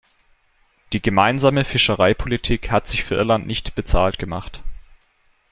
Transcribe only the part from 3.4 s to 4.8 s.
nicht bezahlt gemacht.